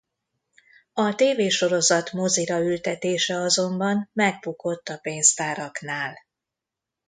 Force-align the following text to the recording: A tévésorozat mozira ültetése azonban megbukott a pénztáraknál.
A 0.93 1.15
tévésorozat 1.15 2.11
mozira 2.11 2.59
ültetése 2.59 3.35
azonban 3.35 4.09
megbukott 4.13 4.89
a 4.89 4.97
pénztáraknál. 4.97 6.17